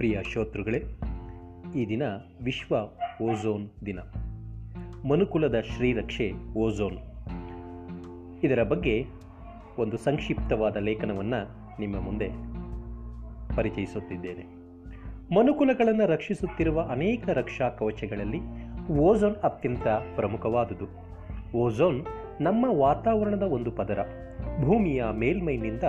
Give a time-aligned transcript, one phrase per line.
[0.00, 0.82] ಪ್ರಿಯ ಶ್ರೋತೃಗಳೇ
[1.76, 2.02] ಈ ದಿನ
[2.44, 2.76] ವಿಶ್ವ
[3.22, 3.98] ಓಝೋನ್ ದಿನ.
[5.08, 6.98] ಮನುಕುಲದ ಶ್ರೀರಕ್ಷೆ ಓಝೋನ್.
[8.44, 9.06] ಇದರ ಬಗ್ಗೆ
[9.78, 11.48] ಒಂದು ಸಂಕ್ಷಿಪ್ತವಾದ ಲೇಖನವನ್ನು
[11.80, 12.28] ನಿಮ್ಮ ಮುಂದೆ
[13.56, 14.44] ಪರಿಚಯಿಸುತ್ತಿದ್ದೇನೆ.
[15.34, 18.40] ಮನುಕುಲಗಳನ್ನು ರಕ್ಷಿಸುತ್ತಿರುವ ಅನೇಕ ರಕ್ಷಾ ಕವಚಗಳಲ್ಲಿ
[18.90, 20.86] ಓಝೋನ್ ಅತ್ಯಂತ ಪ್ರಮುಖವಾದುದು.
[21.56, 22.06] ಓಝೋನ್
[22.40, 23.98] ನಮ್ಮ ವಾತಾವರಣದ ಒಂದು ಪದರ.
[24.64, 25.82] ಭೂಮಿಯ ಮೇಲ್ಮೈನಿಂದ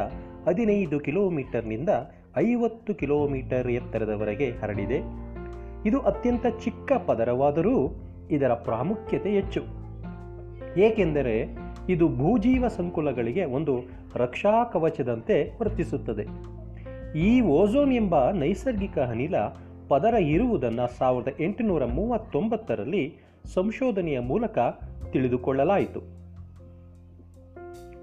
[0.48, 1.90] ಹದಿನೈದು ಕಿಲೋಮೀಟರ್ನಿಂದ
[2.38, 5.02] ಐವತ್ತು ಕಿಲೋಮೀಟರ್ ಎತ್ತರದವರೆಗೆ ಹರಡಿದೆ.
[5.86, 9.62] ಇದು ಅತ್ಯಂತ ಚಿಕ್ಕ ಪದರವಾದರೂ ಇದರ ಪ್ರಾಮುಖ್ಯತೆ ಹೆಚ್ಚು.
[10.80, 11.58] ಏಕೆಂದರೆ
[11.90, 13.80] ಇದು ಭೂಜೀವ ಸಂಕುಲಗಳಿಗೆ ಒಂದು
[14.16, 16.26] ರಕ್ಷಾ ಕವಚದಂತೆ ವರ್ತಿಸುತ್ತದೆ.
[17.20, 19.36] ಈ ಓಝೋನ್ ಎಂಬ ನೈಸರ್ಗಿಕ ಅನಿಲ
[19.88, 24.60] ಪದರ ಇರುವುದನ್ನು ಸಾವಿರದ ಎಂಟುನೂರ ಮೂವತ್ತೊಂಬತ್ತರಲ್ಲಿ ಸಂಶೋಧನೆಯ ಮೂಲಕ
[25.12, 26.00] ತಿಳಿದುಕೊಳ್ಳಲಾಯಿತು.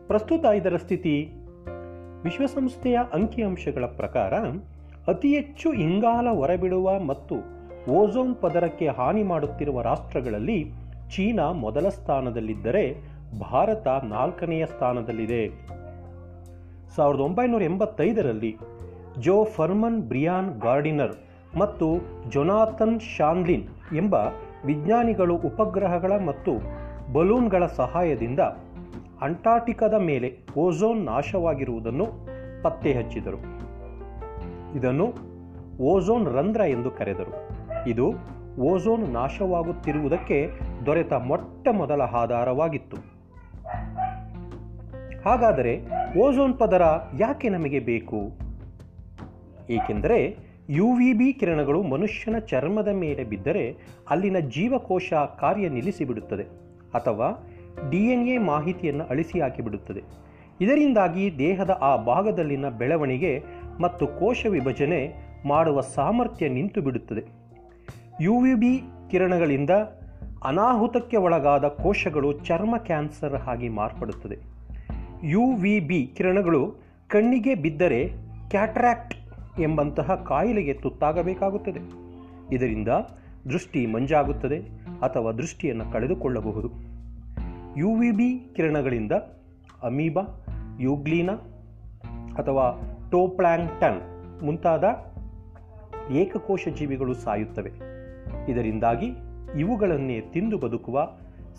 [0.07, 1.33] ಪ್ರಸ್ತುತ ಇದರ ಸ್ಥಿತಿ
[2.25, 4.35] ವಿಶ್ವಸಂಸ್ಥೆಯ ಅಂಕಿಅಂಶಗಳ ಪ್ರಕಾರ,
[5.09, 7.37] ಅತಿ ಹೆಚ್ಚು ಇಂಗಾಲ ಹೊರಬಿಡುವ ಮತ್ತು
[7.91, 10.73] ಓಝೋನ್ ಪದರಕ್ಕೆ ಹಾನಿ ಮಾಡುತ್ತಿರುವ ರಾಷ್ಟ್ರಗಳಲ್ಲಿ
[11.11, 12.97] ಚೀನಾ ಮೊದಲ ಸ್ಥಾನದಲ್ಲಿದ್ದರೆ
[13.41, 15.49] ಭಾರತ ನಾಲ್ಕನೆಯ ಸ್ಥಾನದಲ್ಲಿದೆ.
[16.97, 18.57] ಸಾವಿರದ ಒಂಬೈನೂರ ಎಂಬತ್ತೈದರಲ್ಲಿ
[19.19, 21.17] ಜೋ ಫರ್ಮನ್ ಬ್ರಿಯಾನ್ ಗಾರ್ಡಿನರ್
[21.59, 21.87] ಮತ್ತು
[22.31, 24.15] ಜೊನಾಥನ್ ಶಾನ್ಲಿನ್ ಎಂಬ
[24.67, 26.53] ವಿಜ್ಞಾನಿಗಳು ಉಪಗ್ರಹಗಳ ಮತ್ತು
[27.13, 28.41] ಬಲೂನ್ಗಳ ಸಹಾಯದಿಂದ
[29.23, 32.07] ಅಂಟಾರ್ಟಿಕಾದ ಮೇಲೆ ಓಝೋನ್ ನಾಶವಾಗಿರುವುದನ್ನು
[32.63, 33.39] ಪತ್ತೆ ಹಚ್ಚಿದರು.
[34.77, 35.15] ಇದನ್ನು
[35.81, 37.49] ಓಝೋನ್ ರಂಧ್ರ ಎಂದು ಕರೆದರು.
[37.89, 38.13] ಇದು
[38.61, 40.51] ಓಝೋನ್ ನಾಶವಾಗುತ್ತಿರುವುದಕ್ಕೆ
[40.87, 42.97] ದೊರೆತ ಮೊಟ್ಟ ಮೊದಲ ಆಧಾರವಾಗಿತ್ತು.
[45.25, 45.81] ಹಾಗಾದರೆ
[46.19, 46.83] ಓಝೋನ್ ಪದರ
[47.19, 48.17] ಯಾಕೆ ನಮಗೆ ಬೇಕು?
[49.71, 53.77] ಏಕೆಂದರೆ ಯು ವಿ ಬಿ ಕಿರಣಗಳು ಮನುಷ್ಯನ ಚರ್ಮದ ಮೇಲೆ ಬಿದ್ದರೆ
[54.11, 56.43] ಅಲ್ಲಿನ ಜೀವಕೋಶ ಕಾರ್ಯ ನಿಲ್ಲಿಸಿಬಿಡುತ್ತದೆ
[56.95, 57.49] ಅಥವಾ
[57.91, 60.03] ಡಿ ಎನ್ ಎ ಮಾಹಿತಿಯನ್ನು ಅಳಿಸಿ ಹಾಕಿಬಿಡುತ್ತದೆ.
[60.61, 63.43] ಇದರಿಂದಾಗಿ ದೇಹದ ಆ ಭಾಗದಲ್ಲಿನ ಬೆಳವಣಿಗೆ
[63.81, 67.39] ಮತ್ತು ಕೋಶ ವಿಭಜನೆ ಮಾಡುವ ಸಾಮರ್ಥ್ಯ ನಿಂತು ಬಿಡುತ್ತದೆ
[68.21, 69.71] ಯು ವಿ ಬಿ ಕಿರಣಗಳಿಂದ
[70.45, 74.37] ಅನಾಹುತಕ್ಕೆ ಒಳಗಾದ ಕೋಶಗಳು ಚರ್ಮ ಕ್ಯಾನ್ಸರ್ ಆಗಿ ಮಾರ್ಪಡುತ್ತದೆ.
[75.29, 76.75] ಯು ವಿ ಬಿ ಕಿರಣಗಳು
[77.09, 78.09] ಕಣ್ಣಿಗೆ ಬಿದ್ದರೆ
[78.51, 79.15] ಕ್ಯಾಟ್ರಾಕ್ಟ್
[79.61, 81.81] ಎಂಬಂತಹ ಕಾಯಿಲೆಗೆ ತುತ್ತಾಗಬೇಕಾಗುತ್ತದೆ.
[82.55, 82.89] ಇದರಿಂದ
[83.49, 84.59] ದೃಷ್ಟಿ ಮಂಜಾಗುತ್ತದೆ
[85.03, 86.88] ಅಥವಾ ದೃಷ್ಟಿಯನ್ನು ಕಳೆದುಕೊಳ್ಳಬಹುದು.
[87.77, 89.13] ಯು ವಿ ಬಿ ಕಿರಣಗಳಿಂದ
[89.83, 90.23] ಅಮೀಬಾ,
[90.81, 91.33] ಯುಗ್ಲೀನಾ
[92.39, 94.01] ಅಥವಾ ಟೋಪ್ಲ್ಯಾಂಕ್ಟನ್
[94.43, 94.85] ಮುಂತಾದ
[96.13, 97.73] ಏಕಕೋಶ ಜೀವಿಗಳು ಸಾಯುತ್ತವೆ.
[98.49, 99.07] ಇದರಿಂದಾಗಿ
[99.59, 101.09] ಇವುಗಳನ್ನೇ ತಿಂದು ಬದುಕುವ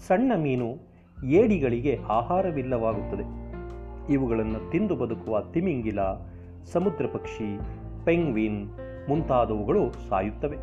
[0.07, 0.77] ಸಣ್ಣ ಮೀನು
[1.25, 3.23] ಏಡಿಗಳಿಗೆ ಆಹಾರವಿಲ್ಲವಾಗುತ್ತದೆ.
[4.13, 5.99] ಇವುಗಳನ್ನು ತಿಂದು ಬದುಕುವ ತಿಮಿಂಗಿಲ
[6.65, 7.59] ಸಮುದ್ರ ಪಕ್ಷಿ
[8.05, 8.69] ಪೆಂಗ್ವಿನ್
[9.09, 10.57] ಮುಂತಾದವುಗಳು ಸಾಯುತ್ತವೆ.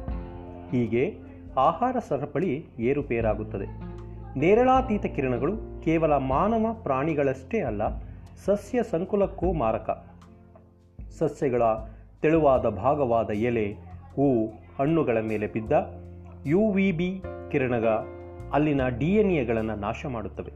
[0.70, 1.18] ಹೀಗೆ
[1.56, 3.95] ಆಹಾರ ಸರಪಳಿ ಏರುಪೇರಾಗುತ್ತದೆ.
[4.36, 7.82] ನೇರಳಾತೀತ ಕಿರಣಗಳು ಕೇವಲ ಮಾನವ ಪ್ರಾಣಿಗಳಷ್ಟೇ ಅಲ್ಲ,
[8.44, 10.06] ಸಸ್ಯ ಸಂಕುಲಕ್ಕೂ ಮಾರಕ.
[11.18, 11.62] ಸಸ್ಯಗಳ
[12.22, 13.72] ತೆಳುವಾದ ಭಾಗವಾದ ಎಲೆ,
[14.14, 14.46] ಹೂ,
[14.78, 15.72] ಹಣ್ಣುಗಳ ಮೇಲೆ ಬಿದ್ದ
[16.46, 17.86] ಯು ವಿ ಬಿ ಕಿರಣಗ
[18.52, 20.52] ಅಲ್ಲಿನ ಡಿ ಎನ್ ಎಗಳನ್ನು ನಾಶ ಮಾಡುತ್ತವೆ.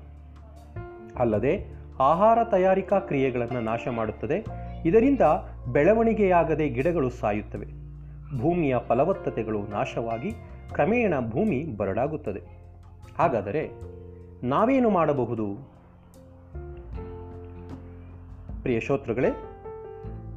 [1.19, 1.67] ಅಲ್ಲದೆ,
[2.01, 4.45] ಆಹಾರ ತಯಾರಿಕಾ ಕ್ರಿಯೆಗಳನ್ನು ನಾಶ ಮಾಡುತ್ತದೆ.
[4.85, 5.21] ಇದರಿಂದ
[5.73, 7.67] ಬೆಳವಣಿಗೆಯಾಗದೆ ಗಿಡಗಳು ಸಾಯುತ್ತವೆ.
[8.39, 10.31] ಭೂಮಿಯ ಫಲವತ್ತತೆಗಳು ನಾಶವಾಗಿ,
[10.73, 12.60] ಕ್ರಮೇಣ ಭೂಮಿ ಬರಡಾಗುತ್ತದೆ.
[13.21, 13.71] ಹಾಗಾದರೆ
[14.43, 15.47] ನಾವೇನು ಮಾಡಬಹುದು?
[18.63, 19.29] ಪ್ರಿಯ ಶ್ರೋತೃಗಳೇ,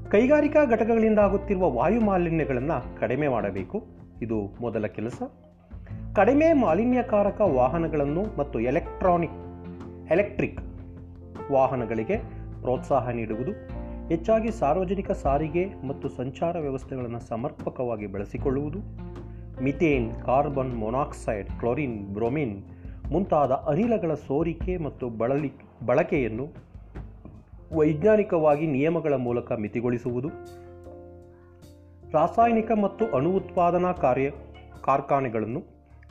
[0.09, 3.83] ಕೈಗಾರಿಕಾ ಘಟಕಗಳಿಂದ ಆಗುತ್ತಿರುವ ವಾಯು ಮಾಲಿನ್ಯಗಳನ್ನು ಕಡಿಮೆ ಮಾಡಬೇಕು.
[4.22, 5.22] ಇದು ಮೊದಲ ಕೆಲಸ.
[6.16, 9.33] ಕಡಿಮೆ ಮಾಲಿನ್ಯಕಾರಕ ವಾಹನಗಳನ್ನು ಮತ್ತು ಎಲೆಕ್ಟ್ರಾನಿಕ್,
[10.11, 10.61] ಎಲೆಕ್ಟ್ರಿಕ್
[11.51, 12.17] ವಾಹನಗಳಿಗೆ
[12.61, 13.51] ಪ್ರೋತ್ಸಾಹ ನೀಡುವುದು,
[14.09, 18.79] ಹೆಚ್ಚಾಗಿ ಸಾರ್ವಜನಿಕ ಸಾರಿಗೆ ಮತ್ತು ಸಂಚಾರ ವ್ಯವಸ್ಥೆಗಳನ್ನು ಸಮರ್ಪಕವಾಗಿ ಬಳಸಿಕೊಳ್ಳುವುದು,
[19.63, 22.63] methane, carbon monoxide, chlorine, bromine
[23.13, 25.51] ಮುಂತಾದ ಅನಿಲಗಳ ಸೋರಿಕೆ ಮತ್ತು ಬಳಲಿ,
[25.85, 26.50] ಬಳಕೆಯನ್ನು
[27.74, 30.29] ವೈಜ್ಞಾನಿಕವಾಗಿ ನಿಯಮಗಳ ಮೂಲಕ ಮಿತಿಗೊಳಿಸುವುದು,
[32.12, 34.31] ರಾಸಾಯನಿಕ ಮತ್ತು ಅಣು ಉತ್ಪಾದನಾ ಕಾರ್ಯ
[34.84, 35.63] ಕಾರ್ಖಾನೆಗಳನ್ನು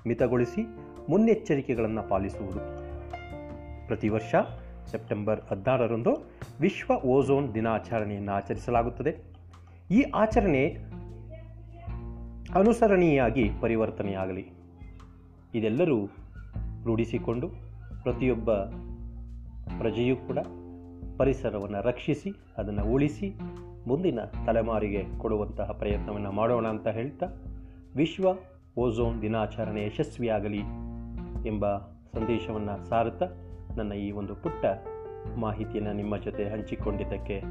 [0.07, 0.67] ಮಿತಗೊಳಿಸಿ
[1.09, 2.59] ಮುನ್ನೆಚ್ಚರಿಕೆಗಳನ್ನು ಪಾಲಿಸುವುದು.
[3.87, 4.35] ಪ್ರತಿ ವರ್ಷ
[4.91, 6.31] ಸೆಪ್ಟೆಂಬರ್ ಹದಿನಾರರಂದು
[6.61, 9.17] ವಿಶ್ವ ಓಝೋನ್ ದಿನಾಚರಣೆಯನ್ನು ಆಚರಿಸಲಾಗುತ್ತದೆ.
[9.91, 10.76] ಈ ಆಚರಣೆ
[12.55, 14.47] ಅನುಸರಣೀಯಾಗಿ ಪರಿವರ್ತನೆಯಾಗಲಿ.
[15.55, 15.99] ಇದೆಲ್ಲರೂ
[16.84, 17.49] ರೂಢಿಸಿಕೊಂಡು
[18.02, 18.55] ಪ್ರತಿಯೊಬ್ಬ
[19.79, 20.38] ಪ್ರಜೆಯೂ ಕೂಡ
[21.19, 23.34] ಪರಿಸರವನ್ನು ರಕ್ಷಿಸಿ, ಅದನ್ನು ಉಳಿಸಿ,
[23.87, 27.26] ಮುಂದಿನ ತಲೆಮಾರಿಗೆ ಕೊಡುವಂತಹ ಪ್ರಯತ್ನವನ್ನು ಮಾಡೋಣ ಅಂತ ಹೇಳ್ತಾ
[27.96, 28.29] ವಿಶ್ವ
[28.76, 30.61] ಓಝೋನ್ ದಿನಾಚರಣೆ ಯಶಸ್ವಿಯಾಗಲಿ
[31.49, 31.79] ಎಂಬ
[32.12, 33.26] ಸಂದೇಶವನ್ನು ಸಾರುತ್ತಾ
[33.76, 34.64] ನನ್ನ ಈ ಒಂದು ಪುಟ್ಟ
[35.37, 37.43] ಮಾಹಿತಿಯನ್ನು ನಿಮ್ಮ ಜೊತೆ ಹಂಚಿಕೊಂಡಿದ್ದಕ್ಕೆ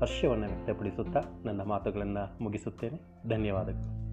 [0.00, 3.28] ಹರ್ಷವನ್ನು ವ್ಯಕ್ತಪಡಿಸುತ್ತಾ ನನ್ನ ಮಾತುಗಳನ್ನು ಮುಗಿಸುತ್ತೇನೆ.
[3.28, 4.09] ಧನ್ಯವಾದಗಳು.